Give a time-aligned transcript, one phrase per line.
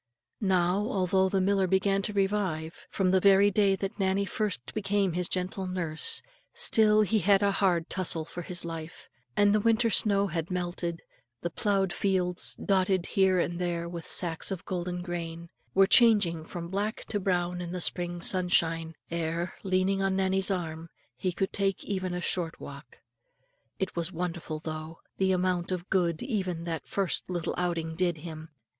[0.39, 5.13] Now although the miller began to revive, from the very day that Nannie first became
[5.13, 6.23] his gentle nurse,
[6.55, 11.03] still he had a hard tussle for his life; and the winter's snow had melted,
[11.41, 16.69] the ploughed fields dotted here and there with sacks of golden grain were changing from
[16.69, 21.83] black to brown in the spring sunshine, ere, leaning on Nannie's arm, he could take
[21.85, 22.97] even a short walk.
[23.77, 28.49] It was wonderful, though, the amount of good even that first little outing did him.